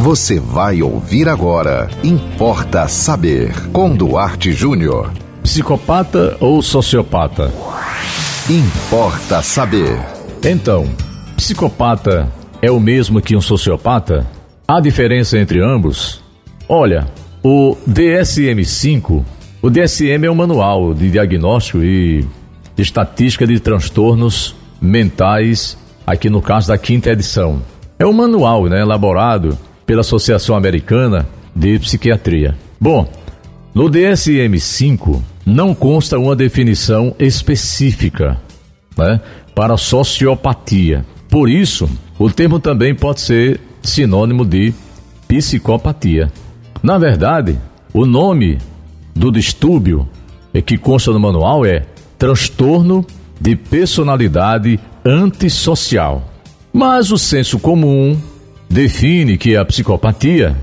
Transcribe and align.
Você 0.00 0.40
vai 0.40 0.80
ouvir 0.80 1.28
agora. 1.28 1.86
Importa 2.02 2.88
saber. 2.88 3.52
Com 3.70 3.94
Duarte 3.94 4.50
Júnior. 4.50 5.12
Psicopata 5.42 6.38
ou 6.40 6.62
sociopata? 6.62 7.52
Importa 8.48 9.42
saber. 9.42 9.98
Então, 10.42 10.88
psicopata 11.36 12.32
é 12.62 12.70
o 12.70 12.80
mesmo 12.80 13.20
que 13.20 13.36
um 13.36 13.42
sociopata? 13.42 14.26
Há 14.66 14.80
diferença 14.80 15.38
entre 15.38 15.62
ambos? 15.62 16.22
Olha, 16.66 17.06
o 17.44 17.76
DSM-5, 17.86 19.22
o 19.60 19.68
DSM 19.68 20.24
é 20.24 20.30
um 20.30 20.34
manual 20.34 20.94
de 20.94 21.10
diagnóstico 21.10 21.82
e 21.82 22.24
estatística 22.78 23.46
de 23.46 23.60
transtornos 23.60 24.56
mentais, 24.80 25.76
aqui 26.06 26.30
no 26.30 26.40
caso 26.40 26.68
da 26.68 26.78
quinta 26.78 27.10
edição. 27.10 27.60
É 27.98 28.06
um 28.06 28.14
manual 28.14 28.64
né, 28.64 28.80
elaborado 28.80 29.58
pela 29.90 30.02
Associação 30.02 30.54
Americana 30.54 31.26
de 31.52 31.76
Psiquiatria. 31.80 32.56
Bom, 32.80 33.10
no 33.74 33.90
DSM-5 33.90 35.20
não 35.44 35.74
consta 35.74 36.16
uma 36.16 36.36
definição 36.36 37.12
específica 37.18 38.40
né, 38.96 39.20
para 39.52 39.76
sociopatia. 39.76 41.04
Por 41.28 41.50
isso, 41.50 41.90
o 42.20 42.30
termo 42.30 42.60
também 42.60 42.94
pode 42.94 43.20
ser 43.20 43.60
sinônimo 43.82 44.44
de 44.44 44.72
psicopatia. 45.26 46.30
Na 46.80 46.96
verdade, 46.96 47.58
o 47.92 48.06
nome 48.06 48.58
do 49.12 49.32
distúrbio 49.32 50.08
que 50.64 50.78
consta 50.78 51.10
no 51.10 51.18
manual 51.18 51.66
é 51.66 51.84
transtorno 52.16 53.04
de 53.40 53.56
personalidade 53.56 54.78
antissocial. 55.04 56.30
Mas 56.72 57.10
o 57.10 57.18
senso 57.18 57.58
comum 57.58 58.16
define 58.70 59.36
que 59.36 59.56
a 59.56 59.64
psicopatia 59.64 60.56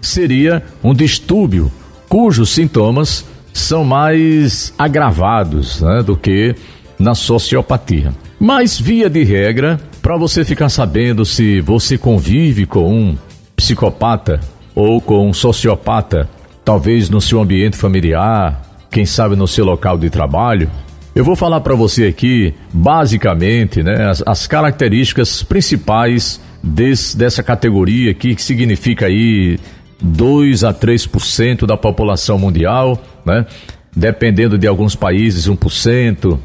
seria 0.00 0.62
um 0.82 0.94
distúrbio 0.94 1.70
cujos 2.08 2.50
sintomas 2.50 3.24
são 3.52 3.84
mais 3.84 4.72
agravados 4.78 5.82
né, 5.82 6.02
do 6.02 6.16
que 6.16 6.54
na 6.98 7.14
sociopatia. 7.14 8.14
Mas, 8.38 8.78
via 8.78 9.10
de 9.10 9.24
regra, 9.24 9.80
para 10.00 10.16
você 10.16 10.44
ficar 10.44 10.68
sabendo 10.68 11.24
se 11.24 11.60
você 11.60 11.98
convive 11.98 12.64
com 12.64 12.88
um 12.88 13.18
psicopata 13.56 14.38
ou 14.74 15.00
com 15.00 15.28
um 15.28 15.32
sociopata, 15.32 16.28
talvez 16.64 17.10
no 17.10 17.20
seu 17.20 17.40
ambiente 17.40 17.76
familiar, 17.76 18.62
quem 18.90 19.04
sabe 19.04 19.34
no 19.34 19.48
seu 19.48 19.64
local 19.64 19.98
de 19.98 20.08
trabalho, 20.08 20.70
eu 21.14 21.24
vou 21.24 21.34
falar 21.34 21.60
para 21.60 21.74
você 21.74 22.06
aqui, 22.06 22.54
basicamente, 22.72 23.82
né, 23.82 24.08
as, 24.08 24.22
as 24.24 24.46
características 24.46 25.42
principais 25.42 26.40
desse, 26.62 27.16
dessa 27.16 27.42
categoria 27.42 28.10
aqui, 28.10 28.34
que 28.34 28.42
significa 28.42 29.06
aí 29.06 29.58
2 30.00 30.64
a 30.64 30.72
3% 30.72 31.66
da 31.66 31.76
população 31.76 32.38
mundial, 32.38 33.00
né? 33.24 33.46
Dependendo 33.94 34.56
de 34.56 34.66
alguns 34.66 34.94
países, 34.94 35.48
1%. 35.48 36.38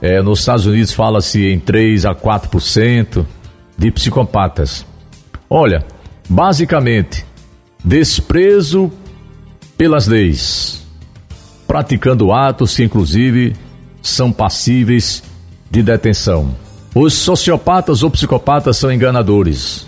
É, 0.00 0.20
nos 0.20 0.40
Estados 0.40 0.66
Unidos 0.66 0.92
fala-se 0.92 1.46
em 1.46 1.58
3 1.58 2.06
a 2.06 2.14
4% 2.14 3.24
de 3.78 3.90
psicopatas. 3.90 4.84
Olha, 5.48 5.84
basicamente, 6.28 7.24
desprezo 7.84 8.92
pelas 9.76 10.06
leis, 10.06 10.86
praticando 11.66 12.32
atos 12.32 12.76
que, 12.76 12.84
inclusive, 12.84 13.54
são 14.00 14.32
passíveis 14.32 15.22
de 15.70 15.82
detenção. 15.82 16.54
Os 16.94 17.14
sociopatas 17.14 18.02
ou 18.02 18.10
psicopatas 18.10 18.76
são 18.76 18.92
enganadores, 18.92 19.86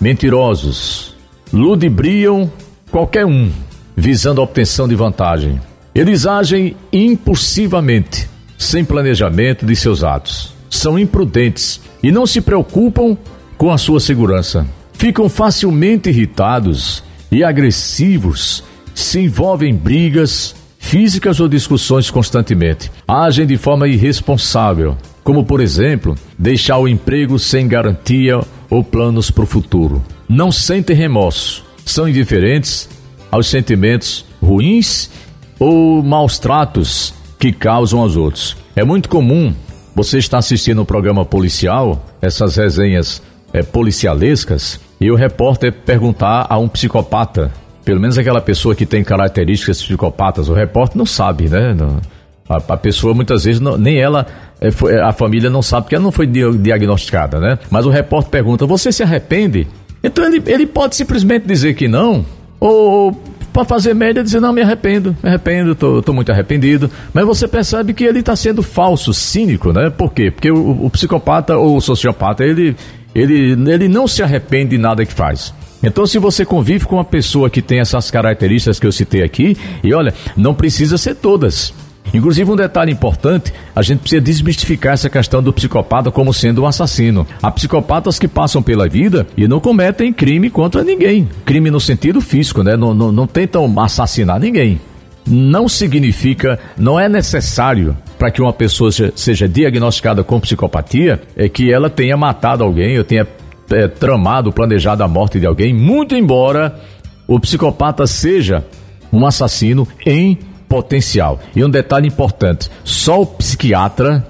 mentirosos, 0.00 1.14
ludibriam 1.52 2.50
qualquer 2.90 3.24
um, 3.24 3.48
visando 3.96 4.40
a 4.40 4.44
obtenção 4.44 4.88
de 4.88 4.96
vantagem. 4.96 5.60
Eles 5.94 6.26
agem 6.26 6.74
impulsivamente, 6.92 8.28
sem 8.58 8.84
planejamento 8.84 9.64
de 9.64 9.76
seus 9.76 10.02
atos. 10.02 10.52
São 10.68 10.98
imprudentes 10.98 11.80
e 12.02 12.10
não 12.10 12.26
se 12.26 12.40
preocupam 12.40 13.16
com 13.56 13.70
a 13.70 13.78
sua 13.78 14.00
segurança. 14.00 14.66
Ficam 14.94 15.28
facilmente 15.28 16.08
irritados 16.08 17.04
e 17.30 17.44
agressivos, 17.44 18.64
se 18.92 19.20
envolvem 19.20 19.70
em 19.70 19.76
brigas 19.76 20.56
físicas 20.76 21.38
ou 21.38 21.48
discussões 21.48 22.10
constantemente. 22.10 22.90
Agem 23.06 23.46
de 23.46 23.56
forma 23.56 23.86
irresponsável, 23.86 24.96
como 25.24 25.44
por 25.44 25.60
exemplo, 25.60 26.16
deixar 26.38 26.78
o 26.78 26.88
emprego 26.88 27.38
sem 27.38 27.68
garantia 27.68 28.40
ou 28.68 28.82
planos 28.82 29.30
para 29.30 29.44
o 29.44 29.46
futuro. 29.46 30.02
Não 30.28 30.50
sentem 30.50 30.96
remorso, 30.96 31.64
são 31.84 32.08
indiferentes 32.08 32.88
aos 33.30 33.48
sentimentos 33.48 34.24
ruins 34.42 35.10
ou 35.58 36.02
maus 36.02 36.38
tratos 36.38 37.14
que 37.38 37.52
causam 37.52 38.00
aos 38.00 38.16
outros. 38.16 38.56
É 38.74 38.84
muito 38.84 39.08
comum 39.08 39.54
você 39.94 40.18
estar 40.18 40.38
assistindo 40.38 40.82
um 40.82 40.84
programa 40.84 41.24
policial, 41.24 42.04
essas 42.20 42.56
resenhas 42.56 43.22
é, 43.52 43.62
policialescas, 43.62 44.80
e 45.00 45.10
o 45.10 45.14
repórter 45.14 45.72
perguntar 45.72 46.46
a 46.48 46.58
um 46.58 46.68
psicopata, 46.68 47.52
pelo 47.84 48.00
menos 48.00 48.16
aquela 48.16 48.40
pessoa 48.40 48.74
que 48.74 48.86
tem 48.86 49.02
características 49.02 49.82
psicopatas, 49.82 50.48
o 50.48 50.54
repórter 50.54 50.96
não 50.96 51.06
sabe, 51.06 51.48
né? 51.48 51.74
Não, 51.74 52.00
a, 52.48 52.56
a, 52.56 52.76
pessoa 52.76 53.14
muitas 53.14 53.44
vezes 53.44 53.60
não, 53.60 53.76
nem 53.76 53.98
ela, 53.98 54.26
é, 54.60 54.70
foi, 54.70 54.98
a 54.98 55.12
família 55.12 55.48
não 55.48 55.62
sabe 55.62 55.84
porque 55.84 55.94
ela 55.94 56.04
não 56.04 56.12
foi 56.12 56.26
diagnosticada, 56.26 57.38
né? 57.38 57.58
Mas 57.70 57.86
o 57.86 57.90
repórter 57.90 58.30
pergunta: 58.30 58.66
Você 58.66 58.92
se 58.92 59.02
arrepende? 59.02 59.66
Então 60.02 60.24
ele, 60.24 60.42
ele 60.46 60.66
pode 60.66 60.96
simplesmente 60.96 61.46
dizer 61.46 61.74
que 61.74 61.88
não, 61.88 62.24
ou, 62.58 63.12
para 63.52 63.64
fazer 63.64 63.94
média 63.94 64.22
dizer: 64.22 64.40
Não, 64.40 64.52
me 64.52 64.62
arrependo, 64.62 65.16
me 65.22 65.28
arrependo, 65.28 65.74
tô, 65.74 66.02
tô 66.02 66.12
muito 66.12 66.32
arrependido. 66.32 66.90
Mas 67.12 67.24
você 67.24 67.46
percebe 67.46 67.92
que 67.92 68.04
ele 68.04 68.20
está 68.20 68.34
sendo 68.34 68.62
falso, 68.62 69.12
cínico, 69.12 69.72
né? 69.72 69.90
Por 69.90 70.12
quê? 70.12 70.30
Porque 70.30 70.50
o, 70.50 70.86
o 70.86 70.90
psicopata 70.90 71.56
ou 71.56 71.76
o 71.76 71.80
sociopata, 71.80 72.44
ele, 72.44 72.76
ele, 73.14 73.52
ele 73.70 73.88
não 73.88 74.08
se 74.08 74.22
arrepende 74.22 74.70
de 74.70 74.78
nada 74.78 75.04
que 75.04 75.12
faz. 75.12 75.54
Então, 75.82 76.06
se 76.06 76.18
você 76.18 76.44
convive 76.44 76.86
com 76.86 76.96
uma 76.96 77.04
pessoa 77.04 77.50
que 77.50 77.60
tem 77.60 77.80
essas 77.80 78.10
características 78.10 78.78
que 78.78 78.86
eu 78.86 78.92
citei 78.92 79.22
aqui, 79.22 79.56
e 79.82 79.92
olha, 79.92 80.14
não 80.36 80.54
precisa 80.54 80.96
ser 80.96 81.16
todas. 81.16 81.74
Inclusive, 82.12 82.50
um 82.50 82.56
detalhe 82.56 82.92
importante: 82.92 83.52
a 83.74 83.82
gente 83.82 84.00
precisa 84.00 84.20
desmistificar 84.20 84.94
essa 84.94 85.08
questão 85.08 85.42
do 85.42 85.52
psicopata 85.52 86.10
como 86.10 86.32
sendo 86.32 86.62
um 86.62 86.66
assassino. 86.66 87.26
Há 87.42 87.50
psicopatas 87.50 88.18
que 88.18 88.28
passam 88.28 88.62
pela 88.62 88.88
vida 88.88 89.26
e 89.36 89.48
não 89.48 89.60
cometem 89.60 90.12
crime 90.12 90.50
contra 90.50 90.84
ninguém. 90.84 91.28
Crime 91.44 91.70
no 91.70 91.80
sentido 91.80 92.20
físico, 92.20 92.62
né? 92.62 92.76
Não, 92.76 92.92
não, 92.92 93.10
não 93.10 93.26
tentam 93.26 93.80
assassinar 93.80 94.38
ninguém. 94.38 94.80
Não 95.26 95.68
significa, 95.68 96.58
não 96.76 96.98
é 96.98 97.08
necessário 97.08 97.96
para 98.18 98.30
que 98.30 98.42
uma 98.42 98.52
pessoa 98.52 98.90
seja 99.14 99.48
diagnosticada 99.48 100.24
com 100.24 100.40
psicopatia 100.40 101.22
é 101.36 101.48
que 101.48 101.72
ela 101.72 101.88
tenha 101.88 102.16
matado 102.16 102.64
alguém 102.64 102.98
ou 102.98 103.04
tenha 103.04 103.26
é, 103.70 103.88
tramado, 103.88 104.52
planejado 104.52 105.02
a 105.02 105.08
morte 105.08 105.40
de 105.40 105.46
alguém, 105.46 105.72
muito 105.72 106.14
embora 106.14 106.78
o 107.26 107.38
psicopata 107.40 108.06
seja 108.06 108.64
um 109.12 109.24
assassino 109.26 109.86
em 110.04 110.38
potencial. 110.72 111.38
E 111.54 111.62
um 111.62 111.68
detalhe 111.68 112.08
importante: 112.08 112.70
só 112.82 113.20
o 113.20 113.26
psiquiatra 113.26 114.26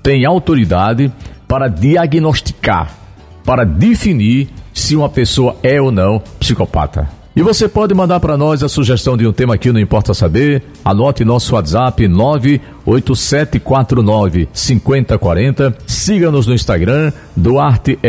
tem 0.00 0.24
autoridade 0.24 1.12
para 1.48 1.66
diagnosticar, 1.66 2.94
para 3.44 3.66
definir 3.66 4.48
se 4.72 4.94
uma 4.94 5.08
pessoa 5.08 5.56
é 5.64 5.80
ou 5.80 5.90
não 5.90 6.22
psicopata. 6.38 7.19
E 7.34 7.42
você 7.42 7.66
pode 7.68 7.92
mandar 7.94 8.18
para 8.18 8.36
nós 8.36 8.64
a 8.64 8.68
sugestão 8.68 9.16
de 9.16 9.24
um 9.24 9.32
tema 9.32 9.54
aqui, 9.54 9.70
não 9.70 9.78
importa 9.78 10.12
saber. 10.12 10.64
Anote 10.84 11.24
nosso 11.24 11.54
WhatsApp 11.54 12.08
98749 12.08 14.48
5040. 14.52 15.76
Siga-nos 15.86 16.48
no 16.48 16.54
Instagram, 16.54 17.12
duarte.jr. 17.36 18.00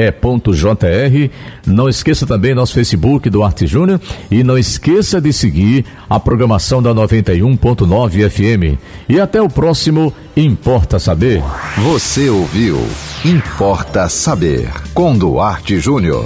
Não 1.67 1.87
esqueça 1.87 2.25
também 2.25 2.55
nosso 2.55 2.73
Facebook, 2.73 3.29
Duarte 3.29 3.67
Júnior. 3.67 4.01
E 4.31 4.43
não 4.43 4.57
esqueça 4.57 5.22
de 5.22 5.31
seguir 5.31 5.85
a 6.09 6.19
programação 6.19 6.81
da 6.81 6.91
91.9 6.91 8.28
FM. 8.28 8.79
E 9.07 9.19
até 9.19 9.40
o 9.40 9.47
próximo 9.47 10.11
Importa 10.35 10.97
Saber. 10.97 11.43
Você 11.78 12.28
ouviu 12.28 12.79
Importa 13.23 14.09
Saber 14.09 14.67
com 14.96 15.16
Duarte 15.16 15.79
Júnior. 15.79 16.25